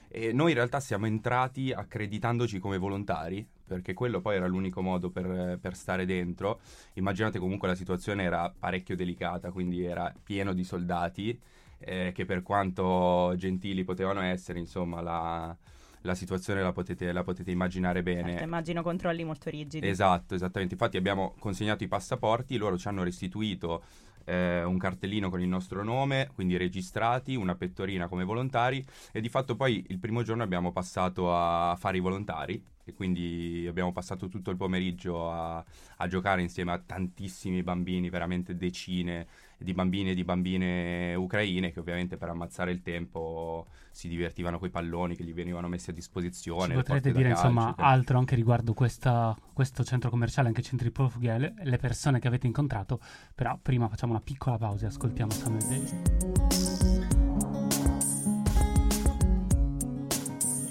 E 0.10 0.32
noi 0.32 0.50
in 0.50 0.58
realtà 0.58 0.80
siamo 0.80 1.08
entrati 1.08 1.72
accreditandoci 1.72 2.60
come 2.60 2.78
volontari, 2.78 3.48
perché 3.66 3.96
quello 3.96 4.22
poi 4.22 4.36
era 4.36 4.46
l'unico 4.46 4.82
modo 4.82 5.10
per, 5.10 5.58
per, 5.60 5.76
stare 5.76 6.06
dentro. 6.06 6.60
Immaginate 6.94 7.40
comunque 7.40 7.68
la 7.68 7.76
situazione 7.76 8.24
era 8.24 8.54
parecchio 8.56 8.96
delicata, 8.96 9.52
quindi 9.52 9.84
era 9.84 10.14
pieno 10.24 10.54
di 10.54 10.64
soldati 10.64 11.40
eh, 11.80 12.12
che 12.14 12.26
per 12.26 12.44
quanto 12.44 13.34
gentili 13.38 13.84
potevano 13.84 14.22
essere, 14.22 14.60
insomma, 14.60 15.02
la, 15.02 15.58
la 16.04 16.16
situazione 16.16 16.62
la 16.62 16.72
potete, 16.72 17.12
la 17.12 17.24
potete 17.24 17.52
immaginare 17.52 18.04
bene. 18.04 18.30
Certo, 18.32 18.44
immagino 18.44 18.82
controlli 18.82 19.24
molto 19.24 19.50
rigidi. 19.50 19.88
Esatto, 19.88 20.36
esattamente. 20.36 20.76
Infatti 20.76 20.98
abbiamo 20.98 21.34
consegnato 21.40 21.84
i 21.84 21.88
passaporti, 21.88 22.58
loro 22.58 22.78
ci 22.78 22.88
hanno 22.88 23.04
restituito 23.04 23.84
eh, 24.26 24.64
un 24.64 24.78
cartellino 24.78 25.30
con 25.30 25.42
il 25.42 25.48
nostro 25.48 25.84
nome, 25.84 26.30
quindi 26.34 26.58
registrati, 26.58 27.36
una 27.36 27.56
pettorina 27.56 28.08
come 28.08 28.24
volontari 28.24 28.84
e 29.12 29.22
di 29.22 29.30
fatto 29.30 29.56
poi 29.56 29.86
il 29.90 30.00
primo 30.00 30.24
giorno 30.24 30.44
abbiamo 30.44 30.72
passato 30.72 31.34
a 31.36 31.76
fare 31.78 31.98
i 31.98 32.02
volontari 32.02 32.64
e 32.86 32.94
quindi 32.94 33.66
abbiamo 33.68 33.94
passato 33.94 34.28
tutto 34.28 34.52
il 34.52 34.58
pomeriggio 34.58 35.32
a, 35.32 35.64
a 35.98 36.08
giocare 36.08 36.42
insieme 36.42 36.74
a 36.74 36.80
tantissimi 36.86 37.64
bambini, 37.64 38.10
veramente 38.10 38.58
decine 38.58 39.28
di 39.64 39.74
bambini 39.74 40.12
e 40.12 40.14
di 40.14 40.24
bambine 40.24 41.16
ucraine 41.16 41.72
che 41.72 41.80
ovviamente 41.80 42.18
per 42.18 42.30
ammazzare 42.30 42.72
il 42.72 42.82
tempo 42.82 43.68
si 43.92 44.08
divertivano 44.08 44.60
con 44.60 44.68
i 44.68 44.72
palloni 44.72 45.16
che 45.16 45.24
gli 45.24 45.34
venivano 45.34 45.68
messi 45.68 45.90
a 45.90 45.94
disposizione. 45.94 46.68
Ci 46.68 46.74
potrete 46.74 47.12
dire 47.12 47.30
insomma 47.30 47.74
per... 47.74 47.86
altro 47.86 48.18
anche 48.18 48.36
riguardo 48.36 48.74
questa, 48.74 49.36
questo 49.54 49.84
centro 49.84 50.10
commerciale, 50.10 50.50
anche 50.50 50.62
centri 50.62 50.92
profughi 50.92 51.28
e 51.28 51.38
le, 51.38 51.54
le, 51.64 51.78
persone 51.78 52.20
che 52.20 52.28
avete 52.28 52.46
incontrato, 52.46 53.00
però 53.34 53.58
prima 53.62 53.88
facciamo 53.88 54.14
una 54.14 54.22
piccola 54.22 54.58
pausa 54.58 54.86
e 54.86 54.90
ascoltiamo 54.90 55.32
Samuel 55.32 55.64
Davis. 55.68 55.94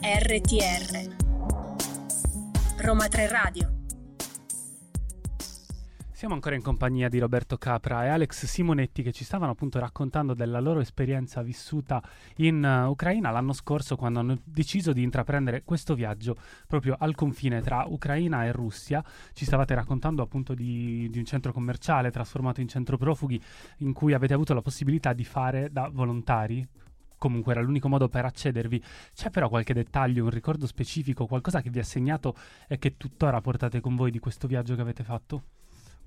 RTR 0.05 1.15
Roma 2.79 3.09
3 3.09 3.29
Radio 3.29 3.82
siamo 6.23 6.37
ancora 6.37 6.55
in 6.55 6.63
compagnia 6.63 7.09
di 7.09 7.19
Roberto 7.19 7.59
Capra 7.59 8.05
e 8.05 8.09
Alex 8.09 8.45
Simonetti 8.45 9.03
che 9.03 9.11
ci 9.11 9.25
stavano 9.25 9.51
appunto 9.51 9.81
raccontando 9.81 10.35
della 10.35 10.61
loro 10.61 10.79
esperienza 10.79 11.43
vissuta 11.43 12.01
in 12.37 12.63
uh, 12.63 12.89
Ucraina 12.89 13.31
l'anno 13.31 13.53
scorso 13.53 13.97
quando 13.97 14.21
hanno 14.21 14.39
deciso 14.45 14.93
di 14.93 15.03
intraprendere 15.03 15.65
questo 15.65 15.97
viaggio 15.97 16.37
proprio 16.69 16.95
al 16.97 17.17
confine 17.17 17.61
tra 17.61 17.87
Ucraina 17.89 18.45
e 18.45 18.53
Russia. 18.53 19.05
Ci 19.33 19.45
stavate 19.45 19.75
raccontando 19.75 20.23
appunto 20.23 20.55
di, 20.55 21.09
di 21.11 21.19
un 21.19 21.25
centro 21.25 21.53
commerciale 21.53 22.13
trasformato 22.13 22.61
in 22.61 22.69
centro 22.69 22.97
profughi 22.97 23.43
in 23.79 23.93
cui 23.93 24.15
avete 24.15 24.33
avuto 24.33 24.55
la 24.55 24.63
possibilità 24.63 25.13
di 25.15 25.25
fare 25.25 25.73
da 25.73 25.89
volontari 25.93 26.65
comunque 27.19 27.51
era 27.51 27.63
l'unico 27.63 27.89
modo 27.89 28.09
per 28.09 28.27
accedervi. 28.27 28.81
C'è 29.13 29.31
però 29.31 29.49
qualche 29.49 29.75
dettaglio, 29.75 30.23
un 30.23 30.31
ricordo 30.31 30.69
specifico, 30.69 31.27
qualcosa 31.27 31.61
che 31.61 31.71
vi 31.71 31.81
ha 31.81 31.85
segnato 31.85 32.37
e 32.69 32.79
che 32.79 32.97
tuttora 32.97 33.41
portate 33.41 33.81
con 33.81 33.97
voi 33.97 34.13
di 34.13 34.21
questo 34.21 34.47
viaggio 34.47 34.77
che 34.77 34.83
avete 34.83 35.03
fatto? 35.03 35.43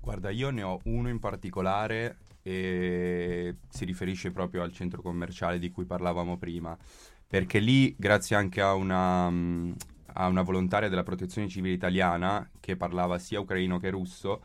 Guarda, 0.06 0.30
io 0.30 0.50
ne 0.50 0.62
ho 0.62 0.78
uno 0.84 1.08
in 1.08 1.18
particolare 1.18 2.18
e 2.40 3.56
si 3.68 3.84
riferisce 3.84 4.30
proprio 4.30 4.62
al 4.62 4.70
centro 4.70 5.02
commerciale 5.02 5.58
di 5.58 5.72
cui 5.72 5.84
parlavamo 5.84 6.36
prima, 6.36 6.78
perché 7.26 7.58
lì, 7.58 7.92
grazie 7.98 8.36
anche 8.36 8.60
a 8.60 8.74
una, 8.74 9.26
a 9.26 10.28
una 10.28 10.42
volontaria 10.42 10.88
della 10.88 11.02
protezione 11.02 11.48
civile 11.48 11.74
italiana 11.74 12.48
che 12.60 12.76
parlava 12.76 13.18
sia 13.18 13.40
ucraino 13.40 13.80
che 13.80 13.90
russo, 13.90 14.44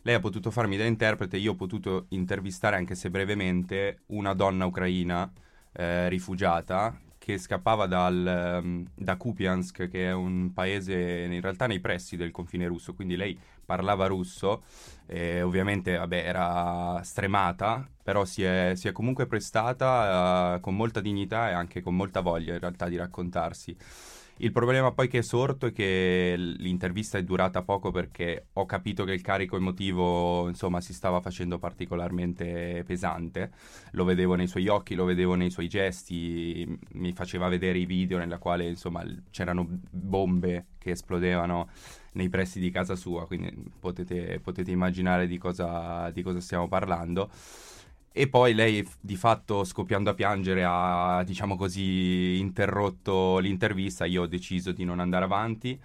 lei 0.00 0.14
ha 0.14 0.18
potuto 0.18 0.50
farmi 0.50 0.78
da 0.78 0.84
interprete, 0.84 1.36
io 1.36 1.52
ho 1.52 1.56
potuto 1.56 2.06
intervistare, 2.08 2.76
anche 2.76 2.94
se 2.94 3.10
brevemente, 3.10 4.04
una 4.06 4.32
donna 4.32 4.64
ucraina 4.64 5.30
eh, 5.72 6.08
rifugiata 6.08 6.98
che 7.18 7.36
scappava 7.36 7.86
dal, 7.86 8.26
ehm, 8.26 8.86
da 8.94 9.16
Kupiansk, 9.16 9.88
che 9.88 10.06
è 10.06 10.12
un 10.12 10.52
paese 10.54 11.28
in 11.30 11.40
realtà 11.42 11.66
nei 11.66 11.80
pressi 11.80 12.16
del 12.16 12.30
confine 12.30 12.66
russo, 12.66 12.94
quindi 12.94 13.14
lei 13.14 13.38
parlava 13.64 14.06
russo, 14.06 14.62
e 15.06 15.42
ovviamente 15.42 15.96
vabbè, 15.96 16.26
era 16.26 17.00
stremata, 17.02 17.86
però 18.02 18.24
si 18.24 18.42
è, 18.42 18.72
si 18.74 18.88
è 18.88 18.92
comunque 18.92 19.26
prestata 19.26 20.54
uh, 20.56 20.60
con 20.60 20.74
molta 20.74 21.00
dignità 21.00 21.50
e 21.50 21.52
anche 21.52 21.80
con 21.82 21.94
molta 21.94 22.20
voglia 22.20 22.54
in 22.54 22.60
realtà 22.60 22.88
di 22.88 22.96
raccontarsi. 22.96 23.76
Il 24.42 24.50
problema 24.50 24.90
poi 24.90 25.06
che 25.06 25.18
è 25.18 25.22
sorto 25.22 25.66
è 25.66 25.72
che 25.72 26.34
l'intervista 26.36 27.16
è 27.16 27.22
durata 27.22 27.62
poco 27.62 27.92
perché 27.92 28.46
ho 28.54 28.66
capito 28.66 29.04
che 29.04 29.12
il 29.12 29.20
carico 29.20 29.56
emotivo, 29.56 30.48
insomma, 30.48 30.80
si 30.80 30.92
stava 30.92 31.20
facendo 31.20 31.60
particolarmente 31.60 32.82
pesante. 32.84 33.52
Lo 33.92 34.02
vedevo 34.02 34.34
nei 34.34 34.48
suoi 34.48 34.66
occhi, 34.66 34.96
lo 34.96 35.04
vedevo 35.04 35.36
nei 35.36 35.50
suoi 35.50 35.68
gesti, 35.68 36.66
mi 36.94 37.12
faceva 37.12 37.46
vedere 37.46 37.78
i 37.78 37.86
video 37.86 38.18
nella 38.18 38.38
quale, 38.38 38.66
insomma, 38.68 39.04
c'erano 39.30 39.64
bombe 39.88 40.66
che 40.78 40.90
esplodevano 40.90 41.68
nei 42.14 42.28
pressi 42.28 42.58
di 42.58 42.72
casa 42.72 42.96
sua, 42.96 43.28
quindi 43.28 43.54
potete, 43.78 44.40
potete 44.42 44.72
immaginare 44.72 45.28
di 45.28 45.38
cosa, 45.38 46.10
di 46.10 46.22
cosa 46.22 46.40
stiamo 46.40 46.66
parlando. 46.66 47.30
E 48.14 48.28
poi 48.28 48.52
lei 48.52 48.86
di 49.00 49.16
fatto 49.16 49.64
scoppiando 49.64 50.10
a 50.10 50.14
piangere 50.14 50.64
ha, 50.66 51.22
diciamo 51.24 51.56
così, 51.56 52.38
interrotto 52.38 53.38
l'intervista, 53.38 54.04
io 54.04 54.22
ho 54.22 54.26
deciso 54.26 54.72
di 54.72 54.84
non 54.84 55.00
andare 55.00 55.24
avanti. 55.24 55.80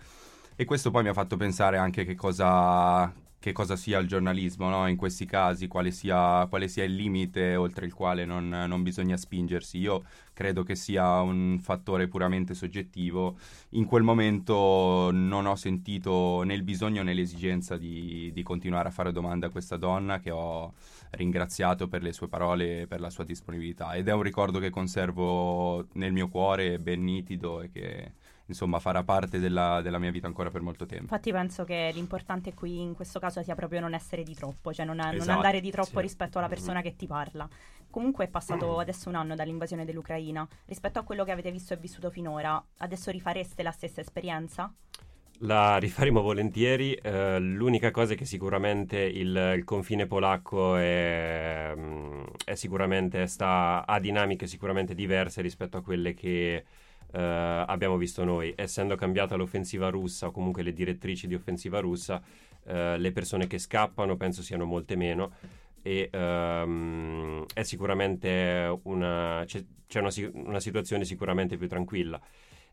E 0.55 0.65
questo 0.65 0.91
poi 0.91 1.03
mi 1.03 1.09
ha 1.09 1.13
fatto 1.13 1.37
pensare 1.37 1.77
anche 1.77 2.03
che 2.03 2.15
cosa, 2.15 3.11
che 3.39 3.51
cosa 3.51 3.75
sia 3.75 3.99
il 3.99 4.07
giornalismo 4.07 4.67
no? 4.69 4.87
in 4.87 4.95
questi 4.95 5.25
casi, 5.25 5.67
quale 5.67 5.91
sia, 5.91 6.45
quale 6.47 6.67
sia, 6.67 6.83
il 6.83 6.95
limite 6.95 7.55
oltre 7.55 7.85
il 7.85 7.93
quale 7.93 8.25
non, 8.25 8.49
non, 8.49 8.81
bisogna 8.83 9.15
spingersi. 9.15 9.77
Io 9.77 10.03
credo 10.33 10.63
che 10.63 10.75
sia 10.75 11.21
un 11.21 11.59
fattore 11.61 12.07
puramente 12.07 12.53
soggettivo. 12.55 13.37
In 13.69 13.85
quel 13.85 14.03
momento 14.03 15.11
non 15.11 15.45
ho 15.45 15.55
sentito 15.55 16.41
né 16.43 16.55
il 16.55 16.63
bisogno 16.63 17.03
né 17.03 17.13
l'esigenza 17.13 17.77
di, 17.77 18.31
di 18.33 18.43
continuare 18.43 18.89
a 18.89 18.91
fare 18.91 19.11
domande 19.11 19.45
a 19.45 19.49
questa 19.49 19.77
donna 19.77 20.19
che 20.19 20.31
ho 20.31 20.73
ringraziato 21.11 21.87
per 21.87 22.01
le 22.01 22.13
sue 22.13 22.27
parole 22.27 22.81
e 22.81 22.87
per 22.87 22.99
la 22.99 23.09
sua 23.09 23.23
disponibilità 23.23 23.93
ed 23.93 24.07
è 24.07 24.13
un 24.13 24.23
ricordo 24.23 24.59
che 24.59 24.69
conservo 24.69 25.87
nel 25.93 26.11
mio 26.11 26.27
cuore 26.27 26.79
ben 26.79 27.03
nitido 27.03 27.61
e 27.61 27.69
che 27.69 28.11
insomma 28.47 28.79
farà 28.79 29.03
parte 29.03 29.39
della, 29.39 29.81
della, 29.81 29.99
mia 29.99 30.11
vita 30.11 30.27
ancora 30.27 30.49
per 30.49 30.61
molto 30.61 30.85
tempo. 30.85 31.03
Infatti 31.03 31.31
penso 31.31 31.63
che 31.63 31.91
l'importante 31.93 32.53
qui 32.53 32.81
in 32.81 32.95
questo 32.95 33.19
caso 33.19 33.41
sia 33.43 33.55
proprio 33.55 33.79
non 33.79 33.93
essere 33.93 34.23
di 34.23 34.33
troppo, 34.33 34.73
cioè 34.73 34.85
non, 34.85 34.99
esatto, 34.99 35.17
non 35.17 35.29
andare 35.29 35.61
di 35.61 35.71
troppo 35.71 35.97
sì. 35.97 36.01
rispetto 36.01 36.37
alla 36.37 36.47
persona 36.47 36.81
che 36.81 36.95
ti 36.95 37.07
parla. 37.07 37.47
Comunque 37.89 38.25
è 38.25 38.27
passato 38.27 38.79
adesso 38.79 39.09
un 39.09 39.15
anno 39.15 39.35
dall'invasione 39.35 39.85
dell'Ucraina, 39.85 40.47
rispetto 40.65 40.99
a 40.99 41.03
quello 41.03 41.23
che 41.23 41.31
avete 41.31 41.51
visto 41.51 41.73
e 41.73 41.77
vissuto 41.77 42.09
finora, 42.09 42.61
adesso 42.77 43.11
rifareste 43.11 43.63
la 43.63 43.71
stessa 43.71 44.01
esperienza? 44.01 44.73
La 45.41 45.77
rifaremo 45.77 46.19
volentieri, 46.21 46.93
eh, 46.95 47.37
l'unica 47.39 47.91
cosa 47.91 48.13
è 48.13 48.15
che 48.15 48.25
sicuramente 48.25 48.97
il, 48.97 49.53
il 49.55 49.63
confine 49.65 50.07
polacco 50.07 50.75
è, 50.77 51.73
mm, 51.75 52.23
è 52.43 52.55
sicuramente 52.55 53.27
sta, 53.27 53.85
ha 53.85 53.99
dinamiche 53.99 54.47
sicuramente 54.47 54.95
diverse 54.95 55.41
rispetto 55.41 55.77
a 55.77 55.83
quelle 55.83 56.15
che 56.15 56.65
eh, 57.11 57.63
abbiamo 57.67 57.97
visto 57.97 58.23
noi. 58.23 58.53
Essendo 58.55 58.95
cambiata 58.95 59.35
l'offensiva 59.35 59.89
russa 59.89 60.27
o 60.27 60.31
comunque 60.31 60.63
le 60.63 60.73
direttrici 60.73 61.27
di 61.27 61.35
offensiva 61.35 61.79
russa, 61.79 62.21
eh, 62.65 62.97
le 62.97 63.11
persone 63.11 63.47
che 63.47 63.59
scappano 63.59 64.17
penso 64.17 64.41
siano 64.41 64.65
molte 64.65 64.95
meno 64.95 65.31
e 65.81 66.09
ehm, 66.11 67.45
è 67.53 67.63
sicuramente 67.63 68.79
una, 68.83 69.43
c'è, 69.45 69.63
c'è 69.87 69.99
una, 69.99 70.11
una 70.45 70.59
situazione 70.59 71.05
sicuramente 71.05 71.57
più 71.57 71.67
tranquilla. 71.67 72.19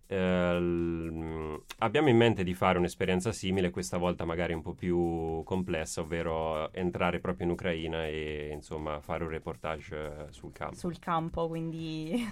Uh, 0.06 1.62
abbiamo 1.78 2.10
in 2.10 2.16
mente 2.16 2.44
di 2.44 2.52
fare 2.52 2.76
un'esperienza 2.76 3.32
simile, 3.32 3.70
questa 3.70 3.96
volta 3.96 4.26
magari 4.26 4.52
un 4.52 4.60
po' 4.60 4.74
più 4.74 5.42
complessa, 5.44 6.02
ovvero 6.02 6.70
entrare 6.74 7.20
proprio 7.20 7.46
in 7.46 7.52
Ucraina 7.52 8.06
e 8.06 8.50
insomma 8.52 9.00
fare 9.00 9.24
un 9.24 9.30
reportage 9.30 9.96
uh, 9.96 10.30
sul 10.30 10.52
campo. 10.52 10.76
Sul 10.76 10.98
campo, 10.98 11.48
quindi 11.48 12.22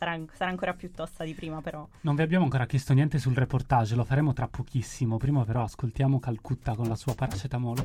sarà, 0.00 0.18
sarà, 0.32 0.50
ancora 0.50 0.72
più 0.72 0.90
tosta 0.90 1.24
di 1.24 1.34
prima 1.34 1.60
però. 1.60 1.86
Non 2.00 2.14
vi 2.16 2.22
abbiamo 2.22 2.44
ancora 2.44 2.64
chiesto 2.64 2.94
niente 2.94 3.18
sul 3.18 3.34
reportage, 3.34 3.94
lo 3.94 4.04
faremo 4.04 4.32
tra 4.32 4.48
pochissimo. 4.48 5.18
Prima 5.18 5.44
però 5.44 5.62
ascoltiamo 5.62 6.18
Calcutta 6.18 6.74
con 6.74 6.88
la 6.88 6.96
sua 6.96 7.14
paracetamolo. 7.14 7.84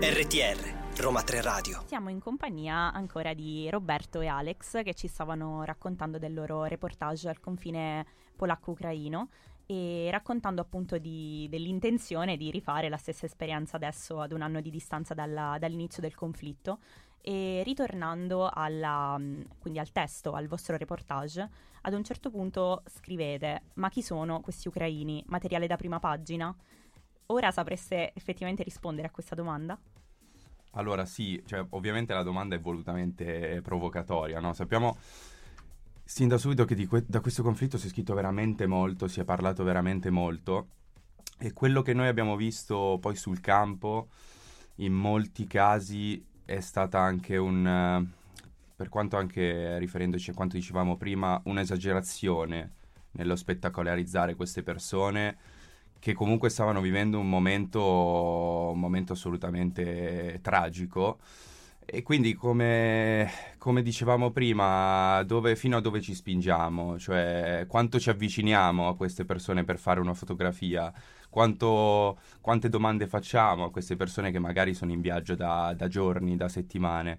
RTR 0.00 0.80
Roma 1.00 1.22
3 1.22 1.42
Radio. 1.42 1.82
Siamo 1.86 2.10
in 2.10 2.20
compagnia 2.20 2.92
ancora 2.92 3.34
di 3.34 3.68
Roberto 3.68 4.20
e 4.20 4.28
Alex 4.28 4.82
che 4.84 4.94
ci 4.94 5.08
stavano 5.08 5.64
raccontando 5.64 6.18
del 6.18 6.32
loro 6.32 6.64
reportage 6.64 7.28
al 7.28 7.40
confine 7.40 8.06
polacco-ucraino 8.36 9.28
e 9.66 10.08
raccontando 10.10 10.60
appunto 10.60 10.98
di, 10.98 11.46
dell'intenzione 11.50 12.36
di 12.36 12.50
rifare 12.50 12.88
la 12.88 12.96
stessa 12.96 13.26
esperienza 13.26 13.76
adesso 13.76 14.20
ad 14.20 14.32
un 14.32 14.42
anno 14.42 14.60
di 14.60 14.70
distanza 14.70 15.14
dalla, 15.14 15.56
dall'inizio 15.58 16.02
del 16.02 16.14
conflitto 16.14 16.78
e 17.20 17.62
ritornando 17.64 18.50
alla, 18.52 19.18
quindi 19.58 19.78
al 19.78 19.92
testo, 19.92 20.32
al 20.32 20.48
vostro 20.48 20.76
reportage, 20.76 21.48
ad 21.82 21.94
un 21.94 22.02
certo 22.02 22.30
punto 22.30 22.82
scrivete 22.86 23.62
ma 23.74 23.88
chi 23.88 24.02
sono 24.02 24.40
questi 24.40 24.68
ucraini? 24.68 25.22
Materiale 25.28 25.66
da 25.66 25.76
prima 25.76 26.00
pagina? 26.00 26.54
Ora 27.26 27.50
sapreste 27.50 28.12
effettivamente 28.14 28.62
rispondere 28.62 29.06
a 29.06 29.10
questa 29.10 29.34
domanda? 29.34 29.78
Allora 30.72 31.04
sì, 31.04 31.42
cioè, 31.46 31.64
ovviamente 31.70 32.14
la 32.14 32.22
domanda 32.22 32.56
è 32.56 32.58
volutamente 32.58 33.60
provocatoria, 33.62 34.40
no? 34.40 34.52
Sappiamo 34.54 34.96
sin 36.04 36.28
da 36.28 36.38
subito 36.38 36.64
che 36.64 36.86
que- 36.86 37.04
da 37.06 37.20
questo 37.20 37.42
conflitto 37.42 37.78
si 37.78 37.86
è 37.86 37.90
scritto 37.90 38.14
veramente 38.14 38.66
molto, 38.66 39.08
si 39.08 39.20
è 39.20 39.24
parlato 39.24 39.64
veramente 39.64 40.10
molto 40.10 40.68
e 41.38 41.52
quello 41.52 41.82
che 41.82 41.94
noi 41.94 42.08
abbiamo 42.08 42.36
visto 42.36 42.98
poi 43.00 43.16
sul 43.16 43.40
campo 43.40 44.08
in 44.76 44.92
molti 44.92 45.46
casi 45.46 46.24
è 46.44 46.60
stata 46.60 47.00
anche 47.00 47.36
un, 47.36 48.06
per 48.76 48.88
quanto 48.88 49.16
anche 49.16 49.78
riferendoci 49.78 50.30
a 50.30 50.34
quanto 50.34 50.56
dicevamo 50.56 50.96
prima, 50.96 51.40
un'esagerazione 51.44 52.70
nello 53.12 53.36
spettacolarizzare 53.36 54.34
queste 54.34 54.62
persone 54.62 55.36
che 55.98 56.14
comunque 56.14 56.48
stavano 56.48 56.80
vivendo 56.80 57.18
un 57.18 57.28
momento, 57.28 57.80
un 58.72 58.80
momento 58.80 59.12
assolutamente 59.12 60.40
tragico. 60.42 61.18
E 61.84 62.02
quindi, 62.02 62.34
come, 62.34 63.28
come 63.58 63.82
dicevamo 63.82 64.30
prima, 64.30 65.22
dove, 65.24 65.56
fino 65.56 65.76
a 65.76 65.80
dove 65.80 66.00
ci 66.00 66.14
spingiamo? 66.14 66.98
Cioè, 66.98 67.66
quanto 67.68 67.98
ci 67.98 68.08
avviciniamo 68.08 68.88
a 68.88 68.96
queste 68.96 69.24
persone 69.24 69.64
per 69.64 69.78
fare 69.78 70.00
una 70.00 70.14
fotografia? 70.14 70.92
Quanto, 71.28 72.18
quante 72.40 72.68
domande 72.68 73.06
facciamo 73.08 73.64
a 73.64 73.70
queste 73.70 73.96
persone 73.96 74.30
che 74.30 74.38
magari 74.38 74.74
sono 74.74 74.92
in 74.92 75.00
viaggio 75.00 75.34
da, 75.34 75.74
da 75.76 75.88
giorni, 75.88 76.36
da 76.36 76.48
settimane? 76.48 77.18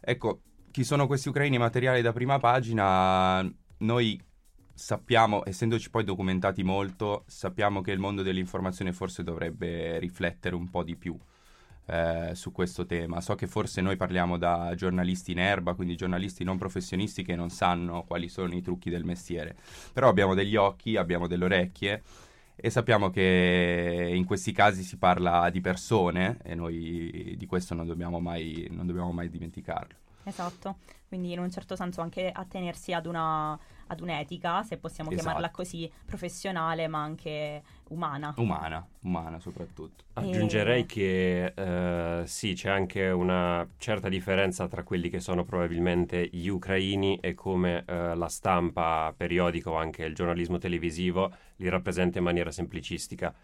Ecco, 0.00 0.42
chi 0.70 0.84
sono 0.84 1.06
questi 1.06 1.28
ucraini 1.28 1.58
materiali 1.58 2.00
da 2.00 2.12
prima 2.12 2.38
pagina? 2.38 3.42
Noi 3.78 4.22
sappiamo, 4.72 5.42
essendoci 5.44 5.90
poi 5.90 6.04
documentati 6.04 6.62
molto, 6.62 7.24
sappiamo 7.26 7.80
che 7.80 7.90
il 7.90 7.98
mondo 7.98 8.22
dell'informazione 8.22 8.92
forse 8.92 9.22
dovrebbe 9.24 9.98
riflettere 9.98 10.54
un 10.54 10.70
po' 10.70 10.84
di 10.84 10.96
più 10.96 11.18
eh, 11.86 12.30
su 12.34 12.52
questo 12.52 12.86
tema. 12.86 13.20
So 13.20 13.34
che 13.34 13.46
forse 13.46 13.80
noi 13.80 13.96
parliamo 13.96 14.36
da 14.36 14.74
giornalisti 14.74 15.32
in 15.32 15.38
erba, 15.38 15.74
quindi 15.74 15.96
giornalisti 15.96 16.44
non 16.44 16.58
professionisti 16.58 17.22
che 17.22 17.36
non 17.36 17.50
sanno 17.50 18.04
quali 18.04 18.28
sono 18.28 18.54
i 18.54 18.62
trucchi 18.62 18.90
del 18.90 19.04
mestiere, 19.04 19.56
però 19.92 20.08
abbiamo 20.08 20.34
degli 20.34 20.56
occhi, 20.56 20.96
abbiamo 20.96 21.26
delle 21.26 21.44
orecchie 21.44 22.02
e 22.56 22.70
sappiamo 22.70 23.10
che 23.10 24.10
in 24.14 24.24
questi 24.24 24.52
casi 24.52 24.82
si 24.82 24.96
parla 24.96 25.50
di 25.50 25.60
persone 25.60 26.38
e 26.42 26.54
noi 26.54 27.34
di 27.36 27.46
questo 27.46 27.74
non 27.74 27.86
dobbiamo 27.86 28.18
mai, 28.18 28.66
non 28.70 28.86
dobbiamo 28.86 29.12
mai 29.12 29.28
dimenticarlo. 29.28 29.94
Esatto, 30.24 30.78
quindi 31.06 31.32
in 31.32 31.38
un 31.38 31.50
certo 31.50 31.76
senso 31.76 32.00
anche 32.00 32.30
attenersi 32.32 32.92
ad 32.92 33.06
una 33.06 33.56
ad 33.88 34.00
un'etica, 34.00 34.62
se 34.62 34.78
possiamo 34.78 35.10
esatto. 35.10 35.24
chiamarla 35.24 35.50
così, 35.50 35.90
professionale 36.04 36.88
ma 36.88 37.02
anche 37.02 37.62
umana. 37.88 38.34
Umana, 38.36 38.86
umana 39.02 39.38
soprattutto. 39.38 40.04
Aggiungerei 40.14 40.82
e... 40.82 40.86
che 40.86 41.52
eh, 41.54 42.26
sì, 42.26 42.54
c'è 42.54 42.70
anche 42.70 43.08
una 43.08 43.66
certa 43.78 44.08
differenza 44.08 44.66
tra 44.66 44.82
quelli 44.82 45.08
che 45.08 45.20
sono 45.20 45.44
probabilmente 45.44 46.28
gli 46.32 46.48
ucraini 46.48 47.18
e 47.20 47.34
come 47.34 47.84
eh, 47.86 48.14
la 48.14 48.28
stampa 48.28 49.12
periodica 49.16 49.70
o 49.70 49.76
anche 49.76 50.04
il 50.04 50.14
giornalismo 50.14 50.58
televisivo 50.58 51.32
li 51.56 51.68
rappresenta 51.68 52.18
in 52.18 52.24
maniera 52.24 52.50
semplicistica. 52.50 53.34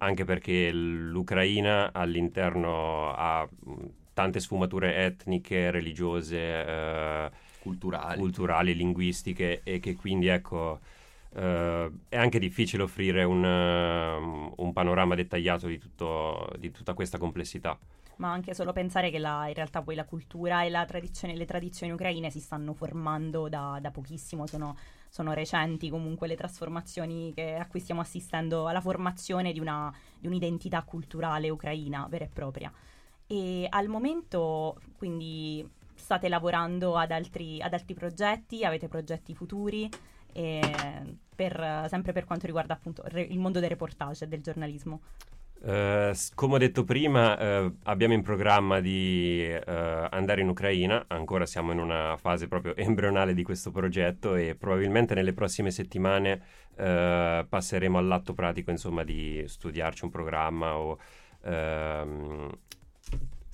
Anche 0.00 0.24
perché 0.24 0.70
l'Ucraina 0.70 1.90
all'interno 1.92 3.12
ha 3.14 3.48
tante 4.14 4.38
sfumature 4.38 4.94
etniche, 4.96 5.72
religiose, 5.72 6.36
eh, 6.36 7.30
culturali. 7.60 8.18
culturali, 8.18 8.74
linguistiche 8.74 9.60
e 9.62 9.80
che 9.80 9.94
quindi 9.96 10.28
ecco... 10.28 10.80
eh, 11.34 11.90
è 12.08 12.16
anche 12.16 12.38
difficile 12.38 12.82
offrire 12.82 13.24
un, 13.24 13.42
uh, 13.44 14.54
un 14.62 14.72
panorama 14.72 15.14
dettagliato 15.14 15.66
di, 15.66 15.78
tutto, 15.78 16.50
di, 16.58 16.70
tutta 16.70 16.94
questa 16.94 17.18
complessità. 17.18 17.78
Ma 18.18 18.32
anche 18.32 18.52
solo 18.52 18.72
pensare 18.72 19.10
che 19.10 19.18
la, 19.18 19.46
in 19.46 19.54
realtà 19.54 19.80
poi 19.80 19.94
la 19.94 20.04
cultura 20.04 20.64
e 20.64 20.70
la 20.70 20.84
tradizione, 20.84 21.36
le 21.36 21.44
tradizioni 21.44 21.92
ucraine 21.92 22.30
si 22.30 22.40
stanno 22.40 22.74
formando 22.74 23.48
da, 23.48 23.78
da 23.80 23.92
pochissimo, 23.92 24.46
sono, 24.46 24.76
sono, 25.08 25.32
recenti 25.32 25.88
comunque 25.88 26.26
le 26.26 26.34
trasformazioni 26.34 27.32
che, 27.32 27.54
a 27.54 27.66
cui 27.66 27.78
stiamo 27.78 28.00
assistendo 28.00 28.66
alla 28.66 28.80
formazione 28.80 29.52
di, 29.52 29.60
una, 29.60 29.92
di 30.18 30.26
un'identità 30.26 30.82
culturale 30.82 31.48
ucraina 31.48 32.08
vera 32.10 32.24
e 32.24 32.28
propria. 32.28 32.72
E 33.28 33.66
al 33.68 33.86
momento 33.86 34.80
quindi 34.96 35.64
state 35.98 36.28
lavorando 36.28 36.96
ad 36.96 37.10
altri, 37.10 37.60
ad 37.60 37.72
altri 37.72 37.94
progetti, 37.94 38.64
avete 38.64 38.88
progetti 38.88 39.34
futuri? 39.34 39.88
per, 40.30 41.86
sempre 41.88 42.12
per 42.12 42.24
quanto 42.24 42.46
riguarda 42.46 42.74
appunto 42.74 43.02
il 43.12 43.38
mondo 43.40 43.58
del 43.58 43.70
reportage 43.70 44.24
e 44.24 44.28
del 44.28 44.40
giornalismo. 44.40 45.00
Uh, 45.60 46.12
come 46.36 46.54
ho 46.54 46.58
detto 46.58 46.84
prima, 46.84 47.64
uh, 47.64 47.74
abbiamo 47.84 48.14
in 48.14 48.22
programma 48.22 48.78
di 48.78 49.44
uh, 49.52 49.60
andare 50.10 50.40
in 50.40 50.48
Ucraina, 50.48 51.06
ancora 51.08 51.46
siamo 51.46 51.72
in 51.72 51.80
una 51.80 52.16
fase 52.16 52.46
proprio 52.46 52.76
embrionale 52.78 53.34
di 53.34 53.42
questo 53.42 53.72
progetto 53.72 54.36
e 54.36 54.54
probabilmente 54.54 55.14
nelle 55.14 55.32
prossime 55.32 55.70
settimane 55.70 56.66
passeremo 56.78 57.98
all'atto 57.98 58.34
pratico, 58.34 58.70
insomma, 58.70 59.02
di 59.02 59.42
studiarci 59.44 60.04
un 60.04 60.10
programma 60.10 60.76
o 60.76 60.96
ehm, 61.42 62.50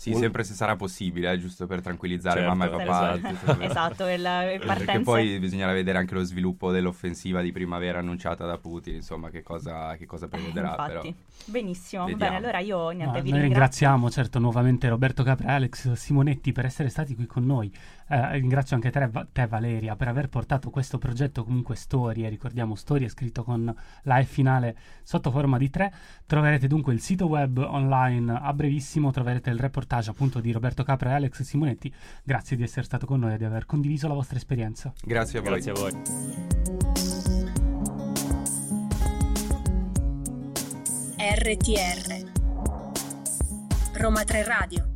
sì, 0.05 0.11
un... 0.11 0.21
sempre 0.21 0.45
se 0.45 0.53
sarà 0.53 0.77
possibile, 0.77 1.33
eh, 1.33 1.39
giusto 1.39 1.67
per 1.67 1.81
tranquillizzare 1.81 2.41
certo, 2.41 2.55
mamma 2.55 2.67
e 2.67 2.85
papà. 2.85 3.15
Esatto, 3.15 3.61
esatto 3.65 4.07
il, 4.09 4.21
il 4.53 4.63
Perché 4.67 5.01
poi 5.01 5.39
bisognerà 5.39 5.73
vedere 5.73 5.97
anche 5.97 6.13
lo 6.13 6.23
sviluppo 6.25 6.71
dell'offensiva 6.71 7.41
di 7.41 7.53
primavera 7.53 8.01
annunciata 8.01 8.45
da 8.45 8.59
Putin, 8.59 8.97
insomma, 8.97 9.31
che 9.31 9.43
cosa, 9.43 9.97
che 9.97 10.05
cosa 10.05 10.29
prevederà. 10.29 10.75
Eh, 10.75 10.87
però. 10.87 11.03
Benissimo, 11.47 12.05
Vediamo. 12.05 12.33
bene, 12.33 12.37
allora 12.37 12.59
io 12.59 12.91
niente, 12.91 13.17
no, 13.17 13.23
vi 13.23 13.31
noi 13.31 13.41
ringraziamo 13.41 14.11
certo 14.11 14.39
nuovamente 14.39 14.89
Roberto 14.89 15.23
Capra 15.23 15.49
e 15.49 15.53
Alex 15.53 15.93
Simonetti 15.93 16.53
per 16.53 16.67
essere 16.67 16.91
stati 16.91 17.15
qui 17.15 17.25
con 17.25 17.47
noi. 17.47 17.73
Eh, 18.07 18.33
ringrazio 18.33 18.77
anche 18.77 18.91
te, 18.91 19.11
te, 19.33 19.47
Valeria, 19.47 19.97
per 19.97 20.09
aver 20.09 20.29
portato 20.29 20.69
questo 20.69 20.99
progetto 20.99 21.45
comunque 21.45 21.77
Storie, 21.77 22.29
ricordiamo 22.29 22.75
Storie 22.75 23.09
scritto 23.09 23.43
con 23.43 23.75
la 24.03 24.19
E 24.19 24.25
finale 24.25 24.77
sotto 25.03 25.31
forma 25.31 25.57
di 25.57 25.71
3. 25.71 25.95
Troverete 26.27 26.67
dunque 26.67 26.93
il 26.93 27.01
sito 27.01 27.27
web 27.27 27.57
online 27.57 28.39
a 28.43 28.53
brevissimo, 28.53 29.11
troverete 29.11 29.49
il 29.49 29.59
reportage 29.59 29.94
reportage 29.95 30.11
appunto 30.11 30.41
di 30.41 30.51
Roberto 30.51 30.83
Capra 30.83 31.11
e 31.11 31.13
Alex 31.15 31.43
Simonetti. 31.43 31.93
Grazie 32.23 32.57
di 32.57 32.63
essere 32.63 32.85
stato 32.85 33.07
con 33.07 33.21
noi 33.21 33.35
e 33.35 33.39
di 33.39 33.45
aver 33.45 33.67
condiviso 33.67 34.09
la 34.09 34.15
vostra 34.15 34.37
esperienza. 34.37 34.93
Grazie 35.03 35.39
a 35.39 35.43
voi. 35.43 35.51
Grazie 35.51 35.71
a 35.71 35.75
voi. 35.75 35.93
RTR 41.17 42.33
Roma 43.95 44.25
3 44.25 44.43
Radio 44.45 44.94